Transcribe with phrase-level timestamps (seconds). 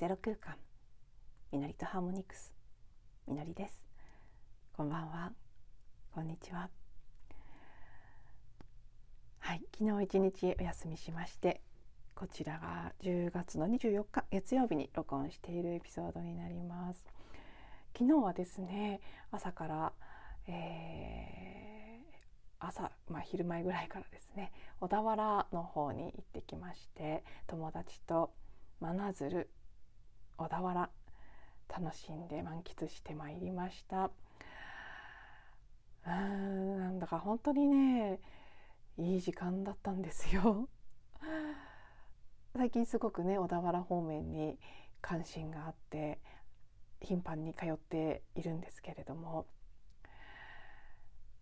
[0.00, 0.54] ゼロ空間。
[1.52, 2.54] みのりとハーモニクス。
[3.28, 3.82] みのりです。
[4.72, 5.30] こんばんは。
[6.14, 6.70] こんにちは。
[9.40, 9.62] はい。
[9.78, 11.60] 昨日一日お休みしまして
[12.14, 17.04] こちらが10月の24日月曜日に録音しているエピソードになります。
[17.92, 19.92] 昨日はですね朝から、
[20.46, 28.32] えー、朝、まあ、昼前ぐらいからですね小田原の方に行ってきまして友達と
[28.80, 29.50] 真鶴
[30.40, 30.90] 小田原
[31.68, 34.10] 楽しんで満喫してまいりました。
[36.06, 38.18] うんなんだか本当にね
[38.96, 40.66] いい時間だったんですよ。
[42.56, 44.58] 最近すごくね小田原方面に
[45.02, 46.18] 関心があって
[47.02, 49.46] 頻繁に通っているんですけれども。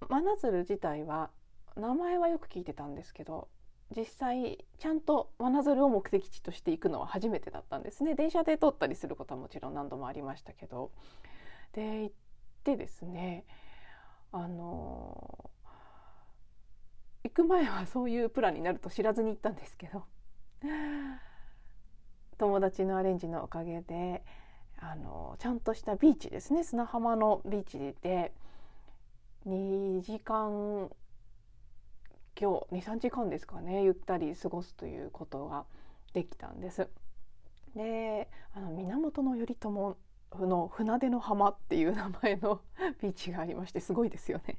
[0.08, 1.30] 真鶴自体は
[1.76, 3.48] 名前はよく聞いてたんですけど
[3.96, 8.14] 実際ちゃんと真鶴を目的地として行くのは初めてだったんですね。
[8.14, 10.90] 電車で通ったりすることはもちろん何度もありましたけど。
[11.72, 12.14] で行っ
[12.64, 13.44] てですね
[14.32, 15.50] あの
[17.24, 20.04] 行く前はそういうプランになると知らずに行ったんですけど。
[22.38, 24.24] 友達のアレンジのおかげで
[24.78, 26.62] あのちゃんとしたビーチですね。
[26.62, 28.32] 砂浜のビーチで。
[29.46, 30.90] 2時間
[32.40, 35.64] 今日23時間ですかねゆったり過ごすということが
[36.14, 36.88] できたんです。
[37.74, 42.60] であの源頼朝の船出の浜っていう名前の
[43.02, 44.58] ビーチがありましてすごいですよね。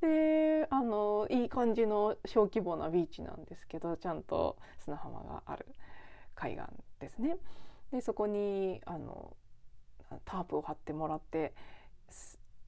[0.00, 5.66] であのいい感じの小規模なビーチなんですけどちゃんと砂浜がある
[6.34, 6.64] 海岸
[6.98, 7.38] ですね。
[7.92, 9.36] でそこにあの
[10.24, 11.54] タープを張ってもらって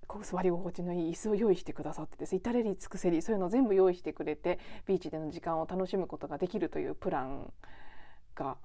[0.08, 7.52] こう座り心地のいい椅子を用意してくださってです至れり尽くせりそういうの全部用意してくれてビーチでの時間を楽しむことができるというプラン
[8.34, 8.56] が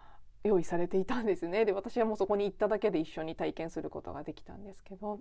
[0.43, 1.63] 用意されていたんですね。
[1.63, 5.19] で私はもうそこに行っただけで一緒に体験することができたんですけど。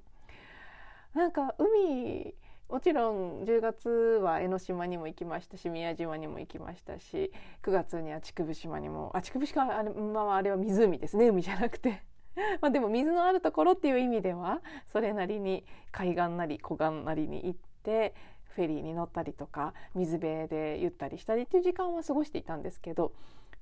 [1.14, 2.34] なんか海
[2.70, 7.30] もちろん10月は江ノ島にも行きましたし宮島にも行きましたし
[7.62, 12.02] 9月には竹生島にもあ竹生島あれ,、まあ、あれは湖ですね海じゃなくて。
[12.60, 18.14] まあでも水のあるところっていう意味ではそれなりに海岸なり湖岸なりに行って
[18.54, 23.12] フェリーに乗ったりとか水辺でゆったりしたりっていう時間は過ごしていたんですけど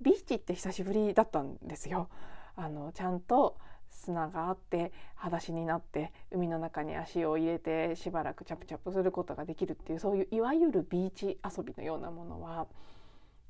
[0.01, 2.09] ビーチって久しぶりだったんですよ。
[2.57, 3.57] あのちゃんと
[3.91, 12.67] 砂があって裸足になって海の中に足を入れてしばらくチャプチャプすることができるっていうそういういわゆるビーチ遊びのようなものは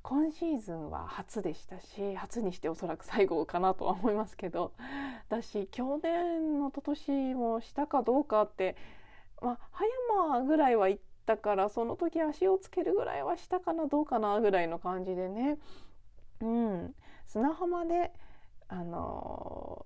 [0.02, 4.72] 今シーズンは初でしたし初にしておそらく最後かなとは思いますけど
[5.28, 8.76] だし去年の今年もしたかどうかって、
[9.42, 9.84] まあ、葉
[10.18, 15.58] 山ぐらいは行ったからその時足をつけるぐらいはしたかなどうかなぐらいの感じでね、
[16.40, 16.94] うん、
[17.26, 18.12] 砂浜で
[18.68, 19.84] あの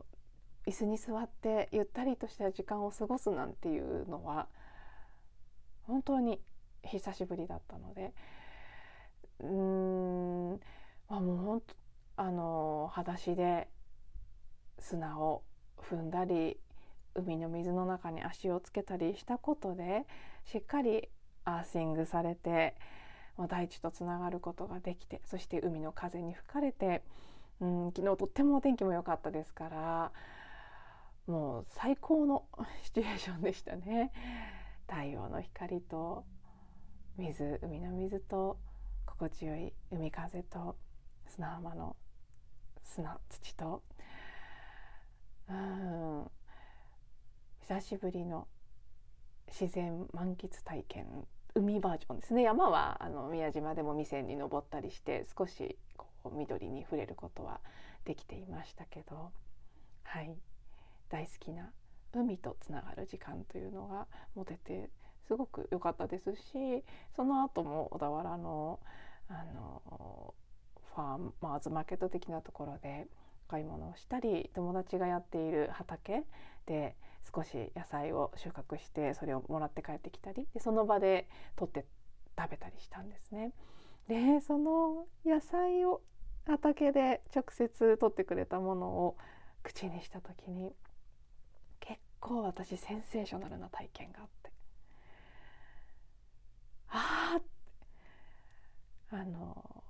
[0.67, 4.47] 椅子に座ってゆったりとした時間を過ごすなんていうのは
[5.83, 6.41] 本当に
[6.85, 8.15] 久しぶりだったので。
[9.41, 10.51] うーん、
[11.09, 11.75] まあ、もうほんと
[12.17, 13.69] あの裸足で
[14.79, 15.43] 砂を
[15.79, 16.59] 踏んだり
[17.15, 20.07] 海の水の中に足をつけたりしたことで
[20.45, 21.09] しっかり
[21.45, 22.77] アーシングされて、
[23.37, 27.03] まあ、大地とつながることができてそして海の風に吹かれて、
[27.61, 30.13] うん、昨日とってもお天気も良かったですから
[31.27, 32.45] もう最高の
[32.85, 34.13] シチュエーションでしたね。
[34.87, 36.25] 太陽の光と
[37.17, 38.59] 水海の水と
[39.25, 40.77] 心地よい海風と
[41.27, 41.97] 砂浜の
[42.83, 43.83] 砂土と。
[45.49, 46.31] うん。
[47.61, 48.47] 久しぶりの
[49.49, 51.07] 自然満喫体験。
[51.55, 52.43] 海バージョンですね。
[52.43, 57.61] 山はあの宮島でも未線に登ったりして少しこう緑に触れることは
[58.05, 59.31] できていましたけど。
[60.03, 60.37] はい。
[61.09, 61.71] 大好きな
[62.13, 64.91] 海とつながる時間というのが持てて
[65.27, 66.85] すごく良かったですし
[67.17, 68.79] その後も小田原の
[69.29, 70.35] あの
[70.95, 73.07] ファーマーズマーケット的なところで
[73.49, 76.25] 買い物をしたり友達がやっている畑
[76.67, 76.97] で
[77.35, 81.85] 少し野菜を収穫してそれをもらって帰ってきたりでその場で取って
[82.39, 83.53] 食べたりしたんですね。
[84.09, 86.03] でその野菜を
[86.47, 89.17] 畑で直接取ってくれたものを
[89.63, 90.75] 口にした時に
[91.81, 94.53] 結構私センセーショナルな体験があって
[96.89, 97.41] あ
[99.15, 99.85] あの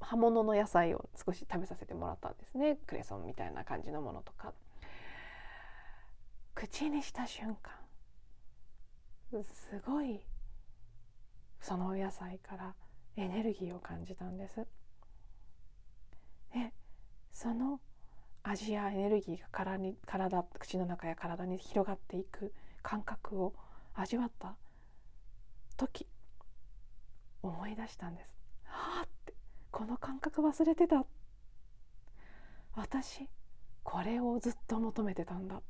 [0.00, 4.52] 葉物の野菜を少し食べさせてもらったんですねクレソンみたいな感じのものとか
[6.54, 7.72] 口にした瞬間
[9.42, 10.20] すごい
[11.60, 12.74] そのお野菜から
[13.16, 14.66] エネルギーを感じたんです。
[16.54, 16.72] で
[17.32, 17.80] その
[18.42, 22.52] 味やエネルギーが体に体口の中や体に広がっていく
[22.82, 23.54] 感覚を
[23.94, 24.56] 味わった
[25.76, 26.06] 時
[27.42, 28.39] 思い出したんです。
[29.70, 31.04] この感覚忘れてた。
[32.74, 33.28] 私
[33.82, 35.60] これをずっと求めてたんだ。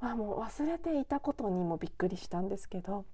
[0.00, 3.04] まあもう忘れていたことにもびっくりしたんですけど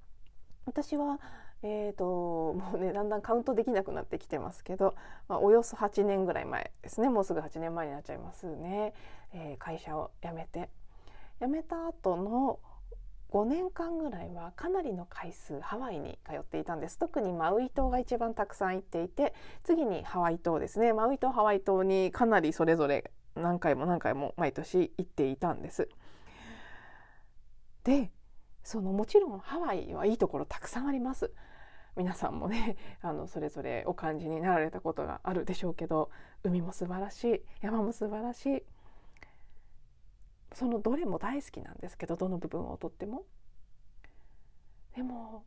[0.66, 1.18] 私は
[1.62, 4.94] えーと、もうねだんだんカウントできなくなってきてますけど、
[5.28, 7.08] まあ、およそ8年ぐらい前ですね。
[7.08, 8.92] もうすぐ8年前になっちゃいますね、
[9.32, 10.68] えー、会社を辞めて。
[11.40, 12.60] 辞めた後の
[13.32, 16.98] 5年間ぐらいはかなりの回数ハワイに通っていたんです。
[16.98, 19.34] 特にマウイ島が一番たくさん行っていて
[19.64, 20.92] 次にハワイ島ですね。
[20.92, 25.88] マウイ島ハワイ島にかなりそれぞれ何回も何回も毎年行っていたんです。
[27.84, 28.10] で
[28.62, 31.32] そのもちろんハワイはいいところたくさんあります。
[31.96, 36.10] 皆さんもね あのそれぞれお感じになられたことがあるでしょうけど
[36.42, 38.64] 海も素晴らしい山も素晴らしい。
[40.56, 43.24] そのどれも大好きなんですけどどの部分をとっても。
[44.94, 45.44] でも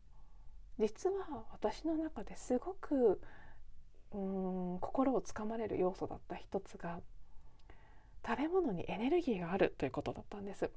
[0.77, 3.19] 実は私の中ですごく
[4.11, 4.17] う
[4.75, 7.01] ん心をつかまれる要素だった一つが
[8.23, 10.69] 食べ物にエネルギーがあるということだったんです。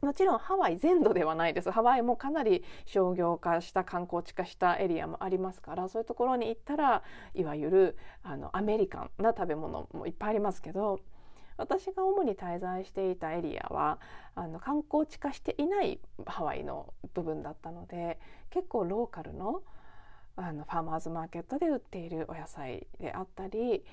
[0.00, 7.02] もちろんハワイ全土ではないですハワイもかなり商業化した観光地化したエリアもありますからそういうところに行ったら
[7.34, 11.00] いわゆるあのアメリカンな食べ物もいっぱいありますけど
[11.58, 13.98] 私が主に滞在していたエリアは
[14.34, 18.18] あの観光地化していないハワイの部分だったので
[18.50, 19.62] 結構ローカルの
[20.36, 23.84] あのファーマーズマーケットで売っているお野菜であったり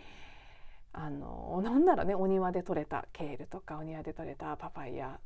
[0.94, 5.19] あのなんならねお庭で採れたケールとかお庭で採れたパパイヤ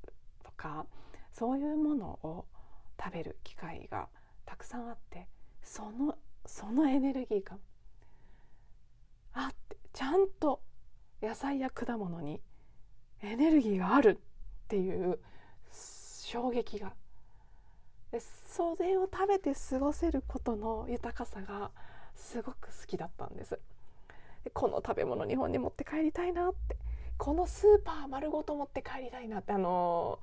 [0.45, 0.86] とか
[1.33, 2.45] そういうものを
[2.97, 4.07] 食べる機会が
[4.45, 5.27] たくさんあって
[5.62, 6.15] その
[6.45, 7.59] そのエネルギー感
[9.33, 10.62] あってちゃんと
[11.21, 12.42] 野菜や果物に
[13.21, 14.19] エネルギーがある
[14.66, 15.19] っていう
[15.71, 16.94] 衝撃が。
[18.12, 21.71] でそれを食べて過ごせることの豊かさが
[22.16, 23.60] すごく好きだったんです。
[24.44, 26.77] でこの食べ物日本に持って帰りたいなって。
[27.18, 29.51] このスーパー丸ごと持って帰りたいなって。
[29.54, 30.19] あの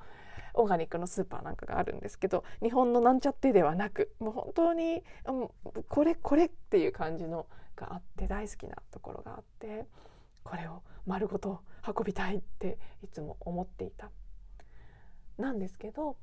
[0.54, 5.04] オーガニックのスーパーなんかがあるんですけど日本のなんちゃってではなくもう本当に
[5.88, 7.46] これこれっていう感じの
[7.76, 9.86] があって大好きなところがあって。
[10.46, 14.10] これを丸ごと運びたいっていつも思っていた。
[15.38, 16.16] なんですけど、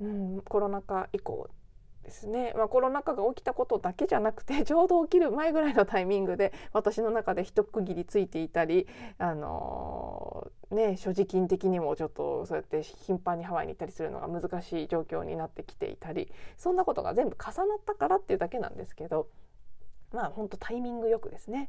[0.00, 1.50] うん、コロナ禍以降
[2.06, 8.86] ですね、まあ、コロナ禍が起きたことだけじゃなくて ちょうど起きる前ぐらいのタイミングで私の中で一区切りついていたり、
[9.18, 19.28] あのー、ね、所持金的にもちょっとそうやって頻繁にハワイに行ったりするのが難しい状況になってきていたりそんなことが全部重なったからっていうだけなんですけど
[20.12, 21.68] まあ本当タイミングよくですね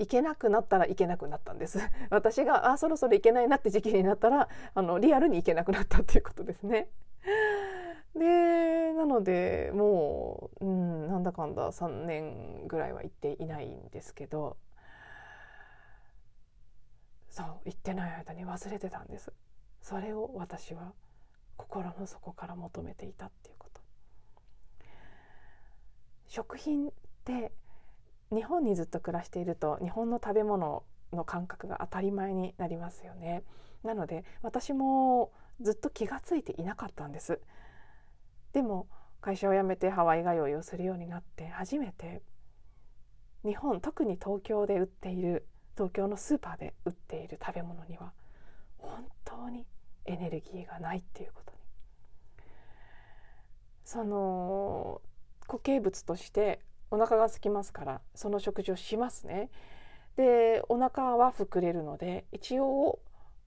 [0.00, 1.78] 行けなくなったら行けなくなったんです。
[2.08, 6.88] 私があそろそろ行けないなって時期になったらあのリアルに行けなくなったっていうことですね。
[8.16, 14.56] でなのでもう、うん、なんだかんだ3年ぐらいは行っていないんですけど。
[17.28, 19.32] そう行ってない間に忘れてたんです。
[19.82, 20.92] それを私は
[21.56, 23.80] 心の底から求めていたっていうこと。
[26.26, 26.92] 食品っ
[27.24, 27.52] て
[28.32, 33.42] 日本にずっと暮らしていると日本の食べ物の感覚が当たり前になりますよね。
[33.82, 37.40] なので私もずっと気が付いていなかったんです。
[38.52, 38.88] でも
[39.20, 42.22] 会社を辞めてハワイ通いをするようになって初めて
[43.44, 48.12] 日本特に東京で売っている東京のスーパーで売っている食べ物には
[48.78, 49.66] 本当に
[50.06, 51.58] エネルギーがないっていうことに。
[53.84, 55.00] その
[55.46, 59.50] 固形物としてお腹が空きますからその食事をしますね。
[60.16, 62.98] でお腹は膨れるので一応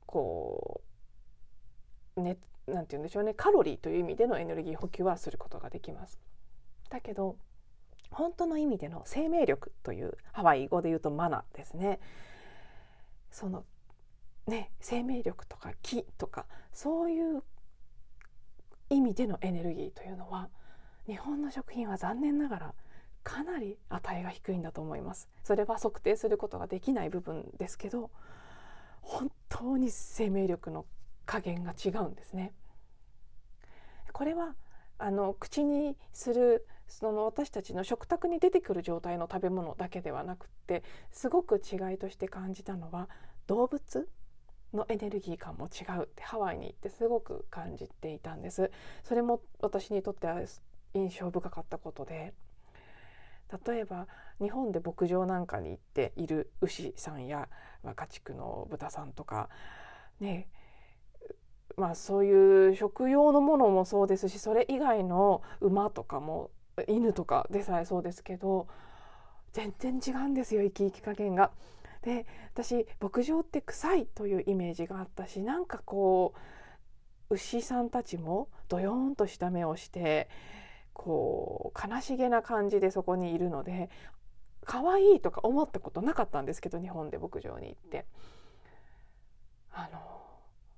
[0.06, 0.82] こ
[2.16, 6.20] うねなんて言うんでしょうねカロリーという意味でのエネルギー補給はすることができます。
[6.90, 7.38] だけど
[8.12, 12.00] 本当の意味での生命力というハワイ語で言うとマナですね。
[13.30, 13.66] その
[14.48, 17.44] ね生命力とか気とかそういう
[18.90, 20.50] 意味でのエネルギーというのは
[21.08, 22.76] 日本の食品は残念ながら
[23.24, 25.30] かなり値が低いんだと思います。
[25.44, 28.12] それは測定することができない部分ですけど
[29.02, 30.86] 本当に生命力の
[31.26, 32.54] 加減が違うんですね。
[34.12, 34.56] これは
[34.98, 43.10] あの口にするその私たちの食卓に出てくる状態の食べ物だけではなくってすごく違いとして感じたのは
[43.48, 44.08] 動物
[44.74, 48.72] のエネルギー感も違うってハワイに行ってすごく感じていたんです。
[49.04, 50.42] それも私にとっては
[50.94, 52.34] 印象深かったことで。
[53.66, 54.08] 例えば
[54.42, 57.50] 日本で牧場なんかに行っている牛さんや、
[57.96, 59.50] 家畜の豚さんとか
[60.20, 60.48] ね
[61.76, 66.52] まあそういう食用のものもそうですしそれ以外の馬とかも
[66.88, 68.68] 犬とかでさえそうですけど
[69.54, 71.52] 全然違うんですよ生き生き加減が。
[72.02, 76.34] で私牧場って臭いというイメージがあったしなんかこ
[77.30, 80.30] う牛さんたちもドヨーンとした目をして
[80.94, 83.90] こう悲しげな感じでそこにいるので
[84.66, 88.06] 可愛いとか思ったことなかったんですけど日本で牧場に行って。
[89.74, 90.00] あの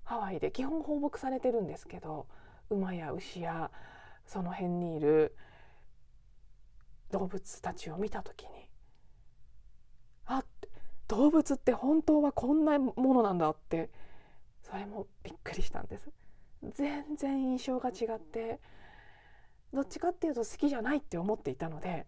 [0.03, 2.27] ハワイで基本放牧されてるんですけど
[2.69, 3.71] 馬や牛や
[4.25, 5.35] その辺にいる
[7.11, 8.49] 動物たちを見た時に
[10.25, 10.43] あ
[11.07, 13.89] 動物って本当はこんなものなんだって
[14.63, 16.09] それもびっくりしたんです。
[16.73, 18.59] 全然印象が違って
[19.75, 22.07] どっちかっていうと好きじゃないって思っていたので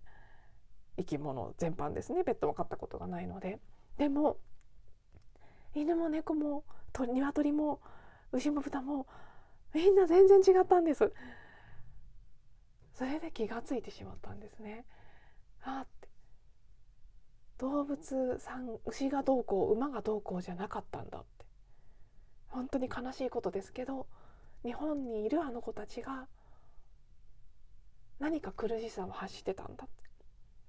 [0.97, 2.24] 生き物全般ですね。
[2.24, 3.59] ペットも飼ったことがないので。
[3.97, 4.38] でも
[5.75, 6.63] 犬も猫も
[6.97, 7.79] 鶏も
[8.31, 9.05] 牛も豚も
[9.74, 11.12] みんな全然違ったんです。
[12.93, 14.86] それで気がついてしまったんですね。
[15.62, 16.07] あって。
[17.59, 21.45] 動物さん牛がどうこう馬がどうこうじゃなかったんだって。
[22.47, 24.07] 本当に悲しいことですけど
[24.63, 26.27] 日本にいるあの子たちが
[28.19, 30.07] 何か苦しさを発してたんだって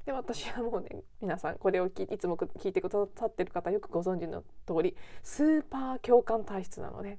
[0.06, 7.18] で私はもうね皆さんこれをいつも聞いてくださってる方よくご存知の通りスーパー共感体質なので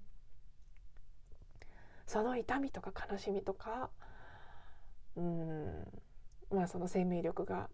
[2.07, 3.91] その痛みとか悲しみとか
[5.15, 5.87] うん
[6.51, 7.69] まあその生命力が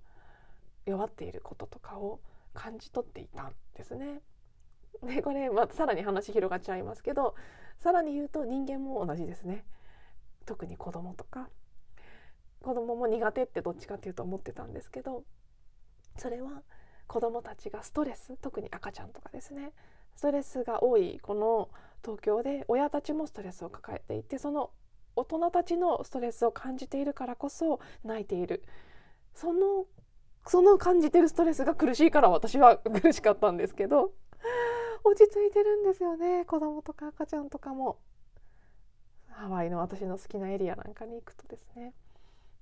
[0.85, 2.19] 弱っていることとかを
[2.53, 4.21] 感じ取っていたんですね。
[5.03, 7.35] でこれ、まあ、さらに話広がっちゃいますけど
[7.79, 9.65] さらに言うと人間も同じですね。
[10.45, 11.49] 特に子供とか
[12.75, 15.23] 供も苦手ってどっちかっていうと思ってたんですけど
[16.17, 16.61] それは
[17.07, 19.73] 子供たちがストレス特に赤ちゃんとかですね。
[20.15, 21.69] ストレスが多いこの
[22.03, 24.71] 東京で親たちもストレスを抱えていてその
[25.15, 28.63] 大人たちのストレスを感じているからこそ泣いている。
[29.33, 29.85] その
[30.47, 34.13] その感じてるストレスが苦しいから私は 苦しかったんですけど
[35.03, 36.45] 落ち着いてるんですよね。
[36.45, 37.99] 子供とか赤ちゃんとかも。
[39.29, 41.93] ハワイの私の好きなエリアなんかに行くとですね。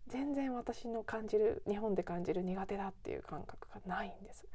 [0.07, 4.45] 全然私の感じる日本で感じる苦手だっていう感覚がないんです。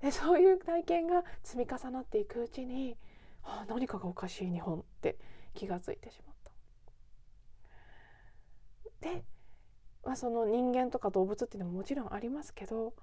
[0.00, 2.96] でそういう体験が積み重なっていくうちに、
[3.42, 5.16] はあ、何かがおかしい日本って
[5.54, 6.50] 気が付いてしまった。
[9.08, 9.24] で、
[10.04, 12.94] まあ、その人間とか動物っていうのももちろんありますけど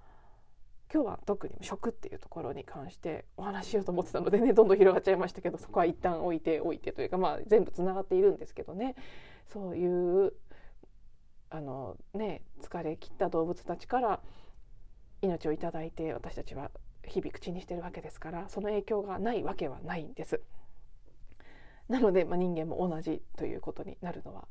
[0.91, 8.95] 今日は特に食っていうところに関してお話ししようと思ってたのでねどんどん広がっちゃいましたけどそこは一旦置いておいてというかまあ全部つながっているんですけどね
[9.53, 10.33] そういう
[11.49, 14.19] あのね疲れ切った動物たちから
[15.21, 16.71] 命をいただいて私たちは
[17.05, 20.41] 日々口にしてるわけですからその影響がないわけはないんです。
[21.87, 24.47] なので、まあ、人間も同じということになるのは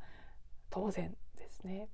[0.71, 1.89] 当然ですね。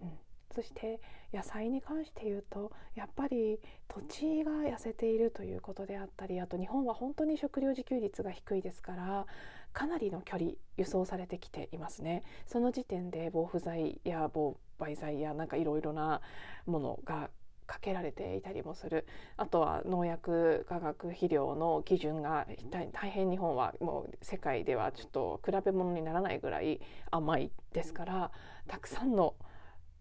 [0.00, 0.12] うん、
[0.54, 1.00] そして
[1.32, 9.26] 野菜に関して言うとやっぱり土地が痩せているということであったりあと日本は本当に食料自給率が低いですから
[9.72, 12.22] かなりの距離輸送されてきていますね。
[12.46, 16.20] その時点で防腐剤や防媒剤やなんかいろいろな
[16.66, 17.30] ものが
[17.66, 19.06] かけられていたりもする。
[19.36, 26.80] あとは農薬化学肥料の基準が大変日本はもう世界ではちょっと比べ物にならないぐらい
[27.12, 28.32] 甘いですから
[28.66, 29.36] たくさんの、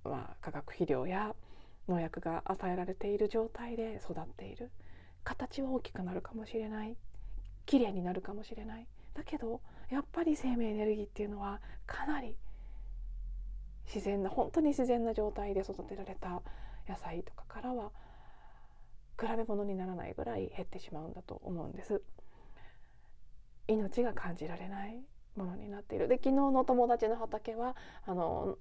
[0.04, 1.36] まあ、化学肥料や
[1.88, 4.72] 農薬が与えられている状態で育っている。
[5.24, 6.96] 形は大きくなるかもしれない。
[7.68, 8.88] 綺麗になるかもしれない。
[9.20, 9.60] だけど
[9.90, 12.38] やっぱり生命エネルギーっていうのはかなり
[13.86, 16.42] 自然な本当に自然な状態で育てられた
[16.88, 17.92] 野菜とかからは
[19.20, 22.02] 比べ物にならないぐらい減ってしまうんだと思うんです。
[23.68, 25.04] 命が感じられない
[25.36, 26.08] ものになっている。
[26.08, 28.58] で昨日の友達の畑はあの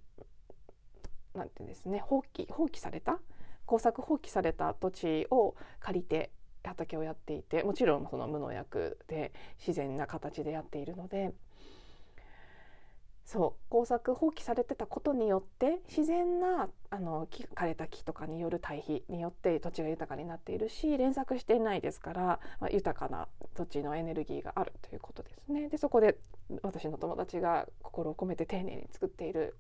[1.35, 3.21] なんてですね放棄放棄された？
[3.65, 11.33] 耕作放棄された土地を借りて畑をやっていてもちろんその無農薬で自然な形でやっているので
[13.29, 22.23] そう工作放棄されてたことによって自然なあの木枯れた木とかによる対比によって土地が豊かになっているし連作していないですから、
[22.59, 25.69] まあ、豊かな土地のエネルギーがあるということですね。
[25.69, 26.17] でそこで
[26.63, 29.59] 私の友達が心を込めて丁寧に作っている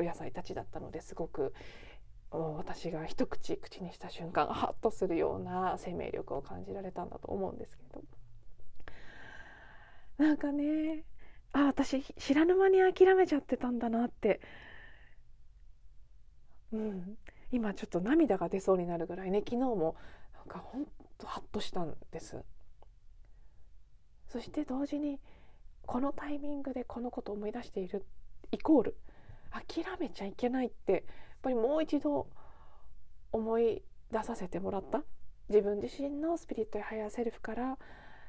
[0.00, 1.54] お野菜たちだったのですごく
[2.38, 8.02] 私が一口口にした瞬間ハッとするような生命力を感じられたんだと思うんですけど
[10.18, 11.04] なんかね
[11.52, 14.40] あ私知らぬ間に諦めちゃってたんだなって、
[16.72, 17.16] うん、
[17.52, 19.94] 今ちょっと涙が出そうになるぐらいね昨日も
[20.34, 20.86] なんかほん
[21.18, 22.42] とハッとしたんです。
[24.26, 25.20] そして同時に
[25.86, 28.04] このタイミングでこのことを思い出している
[28.50, 28.96] イコール
[29.52, 31.04] 諦めちゃいけないって
[31.44, 32.26] ぱりもう一度
[33.30, 35.04] 思い出させてもらった
[35.50, 37.76] 自分自身のスピリットやハイヤーセルフから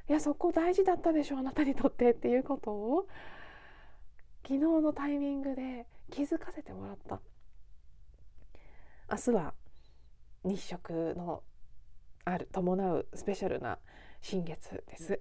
[0.09, 3.07] いやそこ大事だったでしょあなたにとってっていうことを
[4.43, 7.21] 昨日のタイミングで気づかせてもらった
[9.09, 9.53] 明日は
[10.43, 11.41] 日食の
[12.25, 13.77] ある伴うスペシャルな
[14.21, 15.19] 新月です。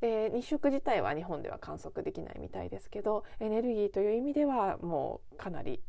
[0.00, 5.80] で日食自体は日本では観測できないみたいですけどエネルギーという意味ではもうかなり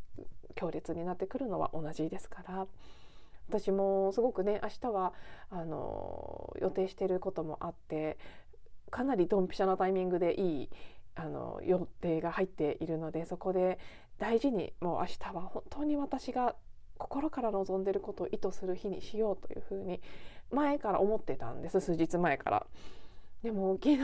[0.56, 2.68] 強烈になってくるのは同じですから
[3.48, 5.14] 私もすごくね明日は
[5.52, 8.18] あの予定していることもあって
[8.90, 10.70] かなりドンピシャなタイミングでいい
[11.16, 13.80] あの予定が入っているのでそこで
[14.18, 16.56] 大事にもう明日は本当に私が
[16.98, 20.02] 心から望んでることを意図する日にしようというふうに
[20.52, 22.66] 前から思ってたんです数日前から。
[23.46, 24.00] でも昨日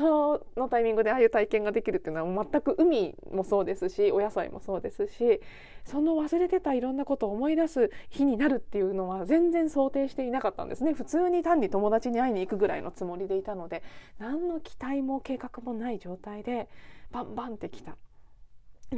[0.55, 5.41] のタイミングでああいう体験ができるっていうのは全く海もそうですしお野菜もそうですし
[5.83, 10.93] その忘れてたいろんなことを思い出す日になるっていうのは全然想定していなかったんですね。
[10.93, 13.81] 普通に単に友達に会いに行くぐらいのつもりでいたので
[14.19, 16.69] 何の期待も計画もない状態で
[17.09, 17.97] バンバンってきた。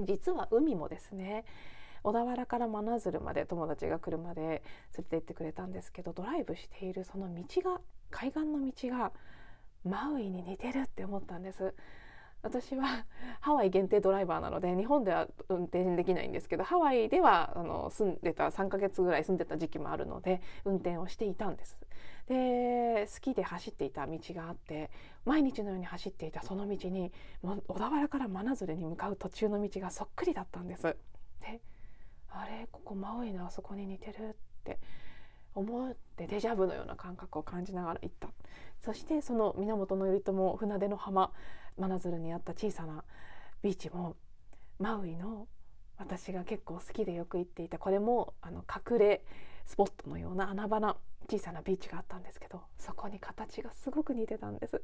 [0.03, 1.45] 実は海もですね
[2.03, 4.61] 小田原から真鶴まで友達が車で連
[4.97, 7.79] れて行ってくれたんですけどドライブしているその道が
[8.11, 9.13] 海岸の道が
[9.83, 11.73] マウイに似てるって思ったんです。
[12.41, 13.05] 私は
[13.39, 21.77] ハワイ限定ドライバーなので日本では運転できないんですけどハワイではあの住んでた3ヶ月ぐらい住んでた時期もあるので運転をしていたんです。
[22.27, 24.89] で好きで走っていた道があって
[25.25, 30.83] 毎日のように走っていたその道に小田原から真鶴に向かう途中の道がそっくりだったんです。
[30.83, 31.61] で
[32.29, 34.79] あれここマウイのあそこに似てるって
[35.55, 38.29] 思ってデジャブのような感覚を感じながら行った。
[38.81, 41.31] そしてその源頼朝船出の浜
[41.77, 43.03] 真鶴にあった小さな
[43.61, 44.15] ビーチも
[44.79, 45.47] マウイの
[45.97, 47.77] 私が結構好きでよく行っていた。
[47.77, 49.23] これもあの隠れ
[49.65, 50.97] スポットのような穴場な
[51.29, 54.81] 小さなビーチがあったんですけどそこに形がすごく似てたんです。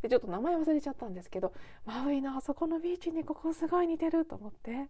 [0.00, 1.52] でちょっと名前忘れちゃったんですけど
[1.84, 4.88] マウイのあそこのビーチにここすごい似てると思って。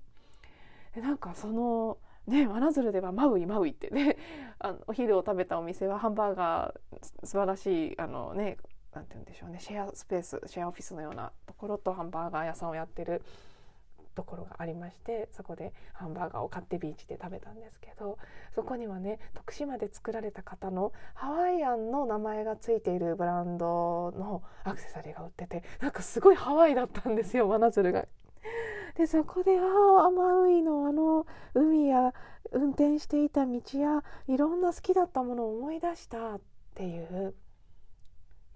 [0.94, 4.16] でなんかそのね真鶴ではマウイマウイってね
[4.58, 8.58] あのお昼を食べたお店はハンバーガー素晴らしいあのね
[8.94, 13.22] なんて言うんでしょうねシェアスペースシェアオフィスのようなところとハンバーガー屋さんをやってる
[14.14, 18.18] ところがありましてそこでハンバーガーを買ってビーチで食べたんですけど
[18.54, 28.06] そこにはね徳島で作られた方のハワイアンの名前がついているブランドのアクセサリーが売っててなんかすごいハワイだったんですよ真鶴が。
[28.96, 32.12] でそこでああマウイのあの海や
[32.50, 36.40] 運転していた道やいろんな好きだったものを思い出したっ
[36.74, 37.34] ていう。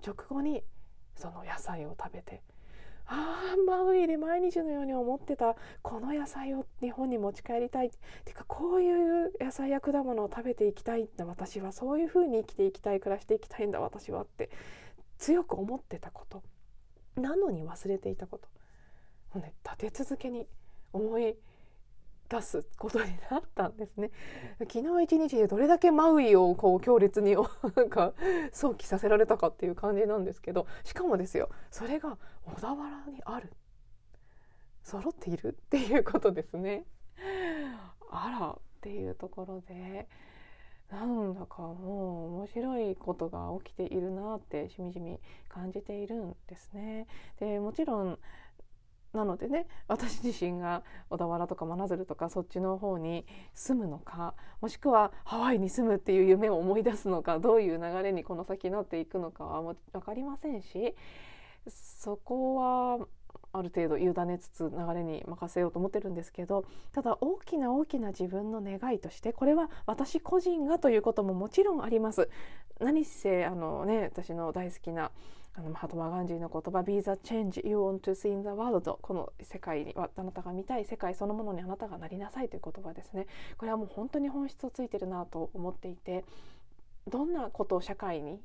[0.06, 0.62] 直後に
[1.16, 2.42] その野菜を食べて
[3.06, 7.90] ああマウイで毎日のように思ってたこの野菜を日本に持ち帰りたいっ
[8.24, 14.50] ていうかこういう野菜や果物を食べていきたいんだ私はそういうふうに生きていきたい暮らしていきたいんだ私はって
[15.18, 16.42] 強く思ってたこと。
[17.16, 18.48] なのに忘れていたこと。
[19.36, 20.46] もうね立て続けに
[20.92, 21.36] 思い
[22.28, 24.10] 出すことになったんですね。
[24.60, 27.36] 昨日一日でどれだけマウイをこう強烈に
[27.76, 28.14] なんか
[28.50, 33.52] 想起させられたかっていう感じなんですけどしかもですよそれが小田原にある
[34.82, 36.84] 揃っているっていうことですね。
[38.10, 40.08] あらっていうところで
[40.90, 45.18] なんだかもう面白いことが起きているなってしみじみ
[45.48, 47.06] 感じているんですね。
[47.38, 48.18] でもちろん
[49.12, 60.94] なのでね私自身が小田原とか真鶴とかそっちの方に住むのかもしくはハワイに住むっていう夢を思い出すのかどういう流れにこの先なっていくのかは分かりませんし
[61.68, 63.06] そこは
[63.52, 72.28] ある程度委ねつつ流れに任せようと思ってるんですけどただ大きな大きな自分の願いとしてこれは私個人がということももちろんあります。
[72.78, 75.10] 何せあのね私の大好きな
[75.58, 86.26] あのマハトマ・ガンジーの言葉「Be the change you want to see in the world」この世界にあなたが見たい世界そのものにあなたがなりなさいという言葉ですねこれはもう本当に本質をついてるなと思っていて
[87.08, 88.38] どんなことを社会に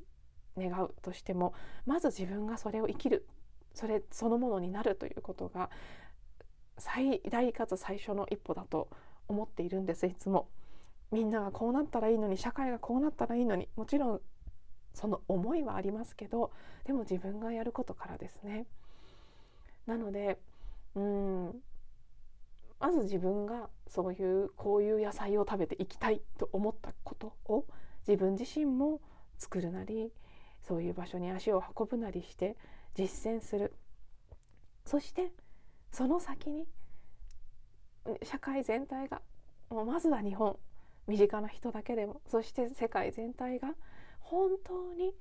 [0.56, 1.52] 願うとしても
[1.84, 3.26] まず自分がそれを生きる
[3.74, 5.68] それそのものになるということが
[6.78, 8.88] 最大かつ最初の一歩だと
[9.28, 10.48] 思っているんですいつも。
[11.10, 14.20] みんながこうなったらいいのに社会がこうなったらいいのにもちろん
[14.94, 16.52] その思いはありますけど
[16.84, 18.66] でも自分がやることからですね。
[19.86, 20.38] なので
[20.94, 21.62] うん
[22.78, 27.64] まず自分がそういうこういう野菜を食べていきたいと思ったことを
[28.06, 29.00] 自分自身も
[29.38, 30.12] 作るなり
[30.62, 32.56] そういう場所に足を運ぶなりして
[32.94, 33.74] 実践する
[34.84, 35.32] そして
[35.92, 36.66] その先に
[38.24, 39.22] 社会全体が
[39.70, 40.58] もうまずは日本
[41.06, 43.74] 身近な人だけでもそして世界全体が
[44.32, 45.12] 本当に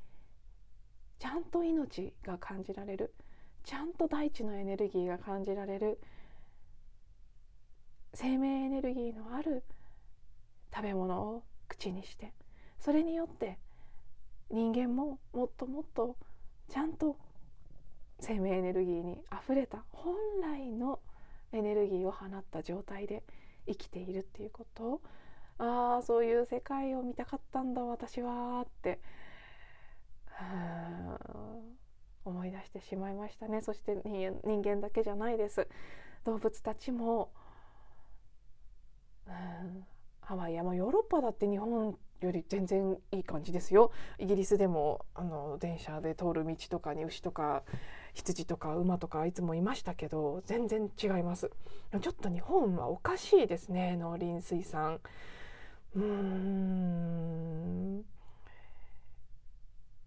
[1.19, 3.13] ちゃんと命が感じられる
[3.65, 6.00] ちゃんと大地のエネルギーが感じられる
[8.13, 9.65] 生命エネルギーのある
[10.74, 12.32] 食べ物を口にして
[12.80, 13.60] それによって
[14.50, 16.15] 人間ももっともっと
[16.69, 17.17] ちゃんと
[18.21, 21.00] 生命エネルギーにあふれた本来の
[21.52, 23.24] エネルギーを放った状態で
[23.67, 25.02] 生きているっていうことを
[25.63, 29.00] ああそういう世界を見たかったんだ私はって。
[32.26, 33.62] 思い出してしまいましたね。
[33.62, 35.67] そして人間だけじゃないです。
[36.24, 37.32] 動物たちも
[40.21, 43.91] ハワイや、まあ、ヨーロッパだって日本より全然いい感じですよ。
[44.17, 47.63] イギリスでもあの電車で通る道とかに牛とか
[48.13, 51.52] 羊とか馬とかいつもいましたけど全然違います。
[52.02, 55.00] ちょっと日本はおかしいですね農林水産。
[55.96, 58.06] うーん。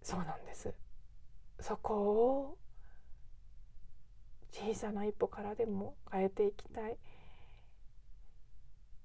[0.01, 0.73] そうなんです。
[1.59, 2.57] そこを
[4.51, 6.97] 小さな一歩からでも変えていきたい。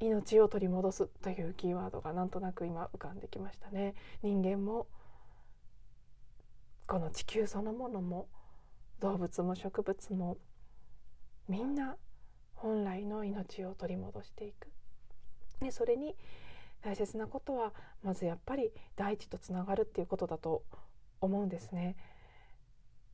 [0.01, 3.95] 命を取り戻すというキーワードがなんとなく今浮かんできましたね。
[4.23, 4.87] 人間も
[6.87, 8.27] この地球そのものも
[9.01, 10.39] 動物も植物も
[11.49, 11.97] みんな
[12.55, 14.69] 本来の命を取り戻していく。
[15.61, 16.17] でそれに
[16.83, 20.63] 大切なことはまずやっぱり大地とつながるっていうことだと
[21.21, 21.97] 思うんですね。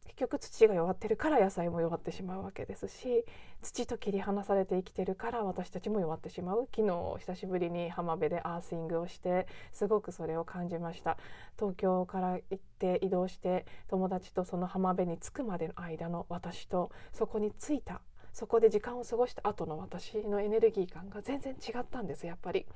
[0.06, 3.24] 結局土が弱ってるから野菜も弱ってしまうわけですし
[3.60, 11.18] 土と切り離されて生きてるから私たちも弱ってしまう昨日久しぶりに浜辺でアーシングをしてすごくそれを感じました
[11.58, 18.00] 東京から行って移動して友達とその浜辺に着くまでの間の私とそこに着いた
[18.32, 22.66] そこで時間を過ごした後の私のエネルギー感が全然違ったんですやっぱり。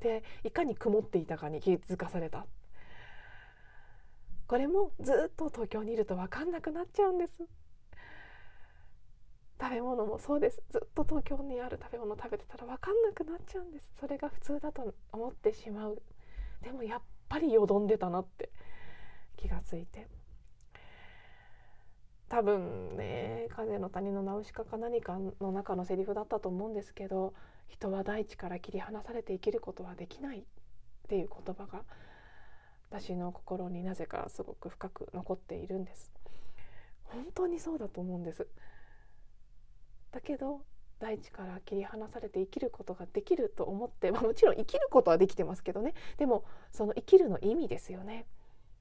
[0.00, 2.46] でいかに曇っていたかに気づかされた。
[4.46, 7.44] これもずっと東京にいると分かんなくなっちゃうんです。
[9.60, 10.62] 食べ物もそうです。
[10.70, 13.90] ずっと東京にある食べ物食べてたら分かんなくなっちゃうんです。
[13.98, 16.02] それが普通だと思ってしまう。
[16.62, 18.50] でもやっぱりよどんでたなって
[19.36, 20.08] 気がついて。
[22.28, 27.34] 多分ね「風の谷のナウシカ」か何かの中のセリフだったと思うんですけど
[27.68, 30.42] 人は大地から切り離されて生きることはできないっ
[31.08, 31.82] ていう言葉が
[32.90, 36.12] 私の心になぜかすごく深く残っているんです。
[37.04, 38.46] 本当にそうだと思うんです。
[40.12, 40.60] だけど
[40.98, 45.94] 大地から切り離されて生きることができると思って、まあ、もちろん生きることはできてますけどね。
[46.16, 48.26] でもその生きるの意味ですよね。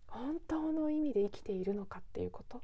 [0.07, 2.61] 本当の意味で生きているのかっていうこと。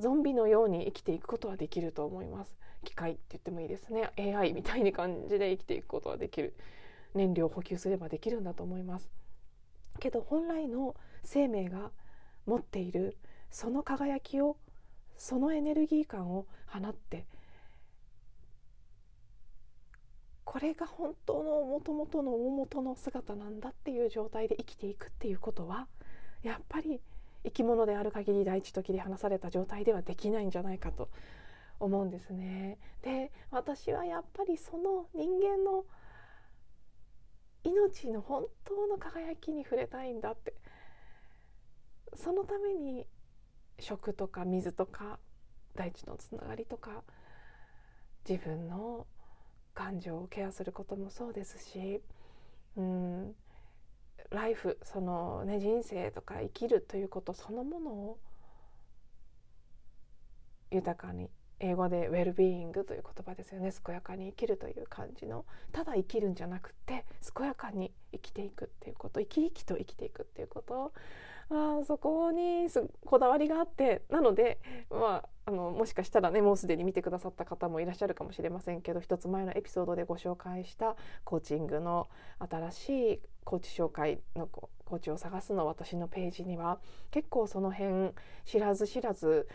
[0.00, 2.56] ゾンビのように生きていくことはできると思います。
[2.84, 4.10] 機械って言ってもいいですね。
[4.16, 6.54] AI みたいな感じで生きていくことはできる。
[7.14, 9.10] 燃料補給すればできるんだと思います。
[9.98, 11.90] けど本来の生命が
[12.46, 13.16] 持っている
[13.50, 14.56] その輝きを
[15.16, 17.26] そのエネルギー感を放って
[20.44, 25.86] これが本当のもともとの大元の姿なんだっていう状態で生きていくっていうことは
[26.42, 27.00] やっぱり
[27.44, 31.08] 生き物である限り大地と切り離された状態ではできないんじゃないかと
[31.78, 32.78] 思うんですね。
[33.02, 35.84] で私はやっぱりその人間の
[37.64, 40.54] 命の本当の輝きに触れたいんだって
[42.14, 43.06] そのために
[43.78, 45.18] 食とか水とか
[45.74, 47.02] 大地のつながりとか
[48.28, 49.06] 自分の
[49.74, 52.02] 感情をケアすることもそうですし
[52.76, 53.34] うん
[54.30, 58.18] ライフそのね人生とか生きるということそのものを
[60.70, 61.28] 豊かに
[61.60, 63.70] 英語でウェルビーイングという言葉ですよね。
[63.84, 65.44] 健やかに生きるという感じの。
[65.72, 67.04] ただ生きるんじゃなくて
[67.36, 69.20] 健やかに生きていくっていうこと。
[69.20, 70.92] 生き生きと生きていくっていうこと。
[71.52, 72.68] あそこに
[73.04, 74.02] こだわりがあって。
[74.08, 86.78] なので、まあ、あのもしかしたらねもうすでに見てくださった方もいらっしゃるかもしれませんけど一つ前のエピソードでご紹介したコーチングの新しいコーチ紹介のコーチを探すの私のページには
[87.10, 88.10] 結構その辺
[88.44, 89.48] 知らず知らず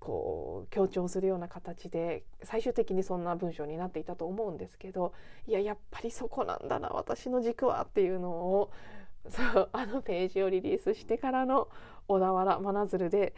[0.00, 5.12] こう強調するような形で最終的にそんな文章になっていたと思うんですけど
[5.46, 8.72] いややっぱりそこなんだな私の軸はっていうのを
[9.28, 11.68] そうあのページをリリースしてからの
[12.08, 13.34] 小田原真鶴で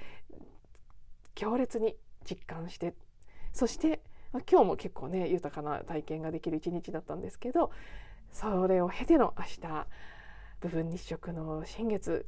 [1.35, 2.95] 強烈に実感して
[3.53, 4.01] そして、
[4.51, 7.71] 今日も結構ね豊かな体験ができる一日だったんですけど
[8.31, 9.87] それを経ての明日
[10.61, 12.25] 部分日食の新月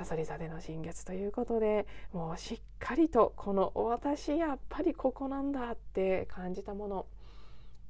[0.00, 7.06] さそり座での新月ということでもうしっかりとこの私やっぱりここなんだって感じたもの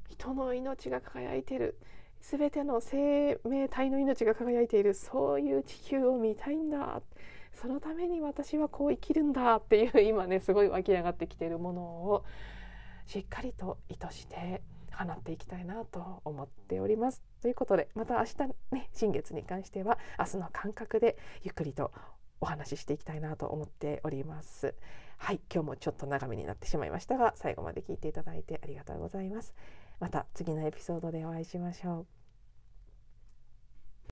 [0.08, 1.78] 人の命が輝いてる
[2.20, 7.00] 全ての生命体の命が輝いているそういう地球を見たいんだ
[7.54, 12.24] そのために私はこう生きるんだっていう今ねすごい湧き上がってきているものを
[13.06, 14.62] しっかりと意図して
[15.06, 17.22] 放っていきたいなと思っております。
[17.40, 18.36] ということでまた明日
[18.72, 21.92] ね新月に関しては明日の感覚でゆっくりと
[22.40, 24.74] お話ししていきたいなと思っております。
[25.18, 29.54] はい、今日もちょっと長めになってしまいましたが最後まで聞いていただいてありがとうございます。
[30.00, 32.19] また次のエピソードでお会いしましょう。